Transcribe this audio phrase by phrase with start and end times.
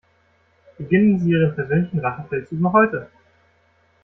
[0.79, 3.11] Beginnen Sie Ihren persönlichen Rachefeldzug noch heute!